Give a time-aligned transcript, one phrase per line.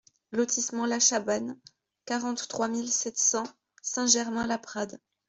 [0.31, 1.59] Lotissement La Chabanne,
[2.05, 3.45] quarante-trois mille sept cents
[3.83, 4.99] Saint-Germain-Laprade